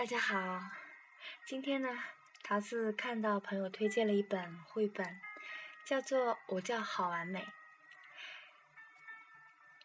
[0.00, 0.62] 大家好，
[1.44, 2.02] 今天呢，
[2.42, 5.20] 桃子看到朋友推荐了一本绘本，
[5.84, 7.40] 叫做《我叫好完美》。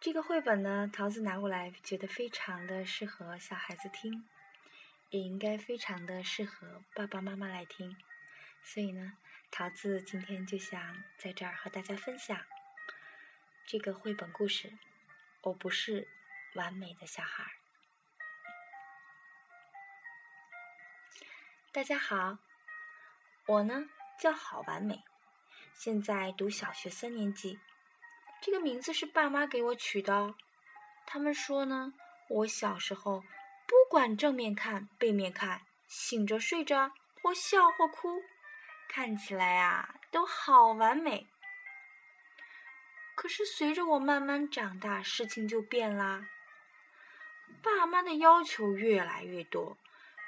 [0.00, 4.28] 这个绘本呢，桃子拿过来觉得非常的适合小孩子听，
[5.10, 7.96] 也应该非常的适合爸爸妈妈来听，
[8.64, 9.12] 所以呢，
[9.52, 12.36] 桃子今天就想在这儿和大家分享
[13.64, 14.72] 这个绘本故事。
[15.42, 16.08] 我不是
[16.54, 17.59] 完美的小孩。
[21.72, 22.38] 大家好，
[23.46, 23.84] 我呢
[24.18, 25.04] 叫郝完美，
[25.72, 27.60] 现在读小学三年级。
[28.42, 30.34] 这个名字是爸妈给我取的。
[31.06, 31.92] 他们说呢，
[32.28, 33.20] 我小时候
[33.68, 36.90] 不管正面看、背面看，醒着睡着，
[37.22, 38.20] 或笑或哭，
[38.88, 41.28] 看起来啊都好完美。
[43.14, 46.26] 可是随着我慢慢长大，事情就变啦。
[47.62, 49.78] 爸妈的要求越来越多。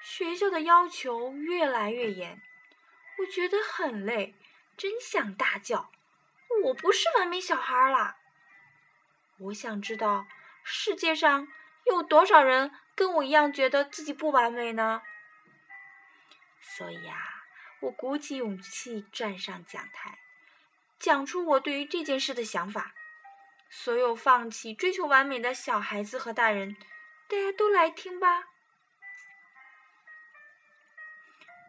[0.03, 2.42] 学校的要求越来越严，
[3.19, 4.34] 我觉得很累，
[4.77, 5.91] 真想大叫。
[6.64, 8.17] 我不是完美小孩啦！
[9.39, 10.27] 我想知道
[10.62, 11.48] 世界上
[11.86, 15.03] 有多少人跟我一样觉得自己不完美呢？
[16.61, 17.17] 所以啊，
[17.80, 20.19] 我鼓起勇气站上讲台，
[20.98, 22.92] 讲出我对于这件事的想法。
[23.70, 26.77] 所有放弃追求完美的小孩子和大人，
[27.28, 28.52] 大家都来听吧。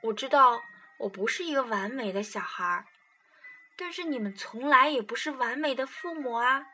[0.03, 0.61] 我知道
[0.97, 2.85] 我不是一个完美的小孩儿，
[3.77, 6.65] 但是你们从来也不是完美的父母啊，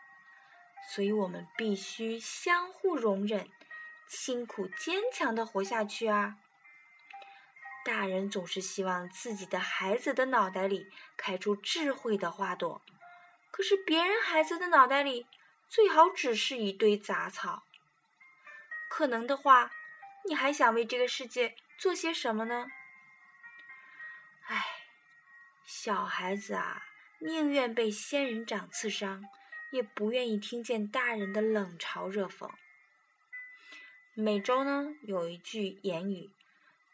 [0.91, 3.47] 所以我们必须相互容忍，
[4.07, 6.37] 辛苦坚强的活下去啊！
[7.85, 12.81] 大人总是希望自己的孩子的脑袋里开出智慧的花朵，
[13.51, 15.27] 可是别人孩子的脑袋里
[15.69, 17.61] 最好只是一堆杂草。
[18.89, 19.71] 可能的话，
[20.27, 22.65] 你还想为这个世界做些什么呢？
[24.51, 24.65] 唉，
[25.63, 26.81] 小孩子啊，
[27.19, 29.23] 宁愿被仙人掌刺伤，
[29.71, 32.49] 也不愿意听见大人的冷嘲热讽。
[34.15, 36.31] 美洲呢有一句言语，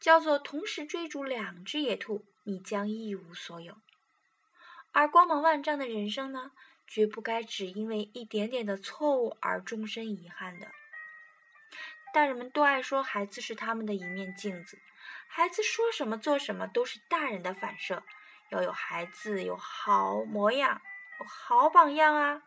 [0.01, 3.77] 叫做“同时追逐两只野兔，你将一无所有”。
[4.91, 6.51] 而光芒万丈的人生呢，
[6.85, 10.67] 绝不该只因为一点点的错误而终身遗憾的。
[12.13, 14.77] 大人们都爱说孩子是他们的一面镜子，
[15.27, 18.03] 孩子说什么做什么都是大人的反射。
[18.49, 20.79] 要有孩子有好模样，
[21.19, 22.43] 有好榜样啊！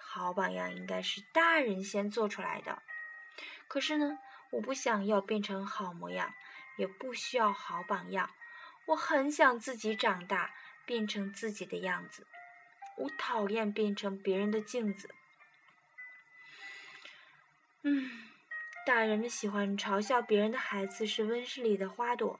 [0.00, 2.82] 好榜样应该是大人先做出来的。
[3.68, 4.18] 可是呢，
[4.50, 6.34] 我不想要变成好模样，
[6.76, 8.30] 也不需要好榜样。
[8.86, 10.52] 我很想自己长大，
[10.84, 12.26] 变成自己的样子。
[12.96, 15.14] 我讨厌变成别人的镜子。
[17.82, 18.33] 嗯。
[18.86, 22.38] 大人们喜欢嘲笑别人的孩子是温室里的花朵，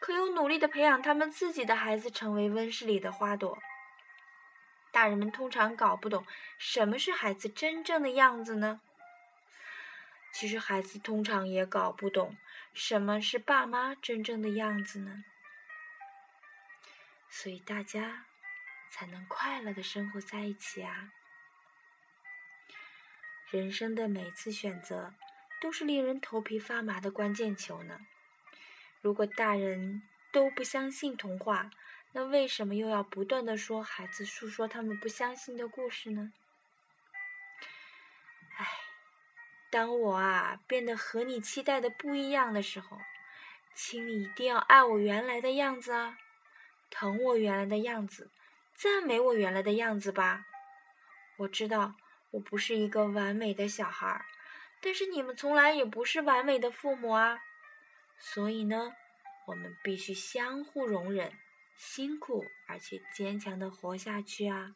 [0.00, 3.56] 可又努力的培养他们自己的孩子成为温室里的花朵。
[4.90, 6.26] 大人们通常搞不懂
[6.58, 8.80] 什么是孩子真正的样子呢？
[10.32, 12.36] 其实孩子通常也搞不懂
[12.72, 15.24] 什么是爸妈真正的样子呢。
[17.30, 18.26] 所以大家
[18.90, 21.12] 才能快乐的生活在一起啊！
[23.50, 25.14] 人生的每次选择。
[25.64, 27.98] 都是令人头皮发麻的关键球呢。
[29.00, 31.70] 如果大人都不相信童话，
[32.12, 36.34] 那为什么又要不断的说孩子诉说他们不相信的故事呢？
[38.58, 38.66] 唉，
[39.70, 42.98] 当我啊变得和你期待的不一样的时候，
[43.74, 46.18] 请你一定要爱我原来的样子啊，
[46.90, 48.30] 疼我原来的样子，
[48.74, 50.44] 赞美我原来的样子吧。
[51.38, 51.94] 我知道
[52.32, 54.26] 我不是一个完美的小孩儿。
[54.84, 57.38] 但是你们从来也不是完美的父母啊，
[58.18, 58.94] 所以呢，
[59.46, 61.32] 我们必须相互容忍，
[61.74, 64.74] 辛苦而且坚强的活下去啊。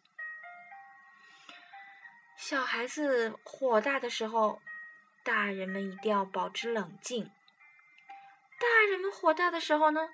[2.38, 4.62] 小孩子火大的时候，
[5.22, 7.26] 大人们一定要保持冷静；
[8.58, 10.08] 大人们火大的时候呢，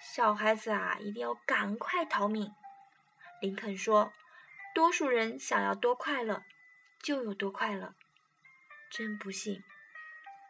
[0.00, 2.54] 小孩子啊一定要赶快逃命。
[3.42, 4.14] 林肯说
[4.74, 6.42] ：“多数人想要多快乐，
[7.02, 7.94] 就有多快乐。”
[8.96, 9.62] 真不幸，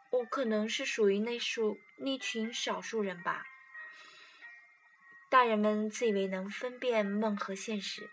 [0.09, 3.45] 我可能是属于那数那群少数人吧。
[5.29, 8.09] 大人们自以为能分辨梦和现实，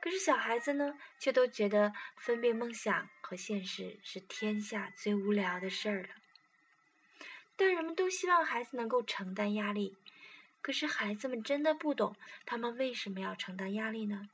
[0.00, 6.08] 可是小孩子呢，却都觉得分辨梦想和现实是天下最无聊的事儿了。
[7.54, 9.98] 大人们都希望孩子能够承担压力，
[10.62, 14.30] 可是孩子们真的不懂，他们为什么要承担压力呢？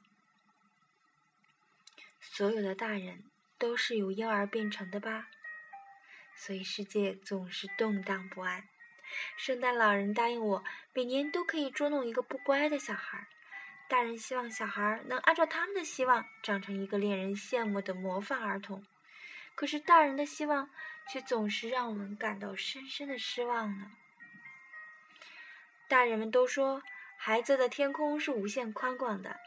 [2.20, 3.24] 所有的大人。
[3.62, 5.28] 都是由婴儿变成的吧，
[6.34, 8.64] 所以世界总是动荡不安。
[9.36, 13.24] 圣诞老人答应我，每年都可以捉弄一个不乖的小孩。
[13.88, 18.84] 大人希望小孩能按照他们的希望长成一个令人羡慕的模范儿童。
[19.54, 20.68] 可是大人的希望
[21.12, 23.92] 却总是让我们感到深深的失望呢。
[25.86, 26.82] 大人们都说，
[27.16, 29.38] 孩子的天空是无限宽广的。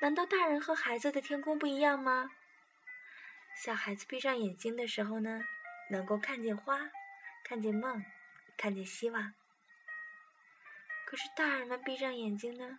[0.00, 2.32] 难道大人和孩子的天空不一样吗？
[3.56, 5.40] 小孩子闭上眼睛的时候呢，
[5.90, 6.90] 能够看见花，
[7.44, 8.04] 看见梦，
[8.56, 9.34] 看见希望。
[11.06, 12.78] 可是大人们闭上眼睛呢，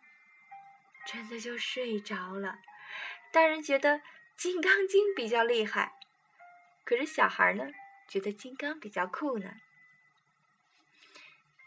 [1.08, 2.60] 真的就睡着了。
[3.32, 3.98] 大人觉得
[4.36, 5.94] 《金刚经》比较厉害，
[6.84, 7.66] 可是小孩呢，
[8.08, 9.62] 觉得金刚比较酷呢。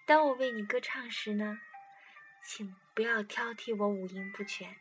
[0.07, 1.61] 当我为你歌唱时呢，
[2.45, 4.75] 请不要挑剔我五音不全；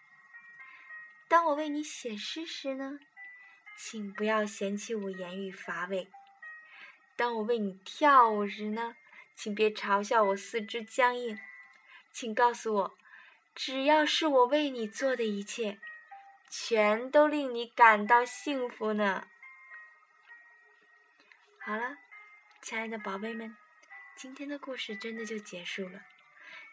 [1.27, 2.99] 当我为你写诗时呢，
[3.77, 6.07] 请不要嫌弃我言语乏味；
[7.15, 8.95] 当我为你跳舞时呢，
[9.35, 11.39] 请别嘲笑我四肢僵硬。
[12.11, 12.97] 请告诉我，
[13.53, 15.79] 只要是我为你做的一切，
[16.49, 19.27] 全都令你感到幸福呢。
[21.59, 21.97] 好了，
[22.63, 23.55] 亲爱的宝贝们。
[24.15, 26.01] 今天的故事真的就结束了，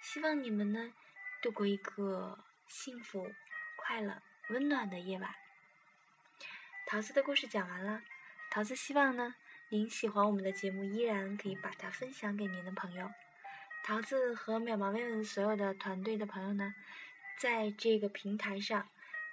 [0.01, 0.95] 希望你们呢
[1.43, 3.31] 度过一个幸福、
[3.77, 5.44] 快乐、温暖的夜晚。
[6.94, 8.02] 桃子的故事讲完了，
[8.49, 9.35] 桃子希望呢
[9.69, 13.11] 您喜欢我们的节目，依然可以把它分享给您的朋友。
[13.85, 16.73] 桃子和渺茫妹妹所有的团队的朋友呢，
[17.37, 18.88] 在这个平台上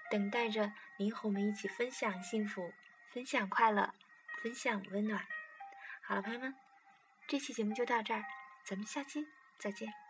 [0.10, 2.74] 等待着您和我们一起分享幸福、
[3.12, 3.94] 分享快乐、
[4.42, 5.24] 分享温暖。
[6.02, 6.56] 好了，朋友们。
[7.28, 8.26] 这期节目就到这儿，
[8.64, 9.28] 咱们下期
[9.60, 10.01] 再见。